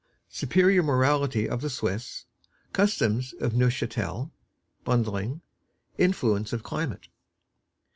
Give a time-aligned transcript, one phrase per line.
[0.31, 2.25] Superior Morality of the Swiss.
[2.73, 4.31] Customs of Neufchatel.
[4.83, 5.41] "Bundling."
[5.99, 7.07] Influence of Climate.